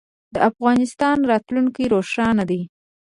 [0.33, 2.61] د افغانستان راتلونکی روښانه دی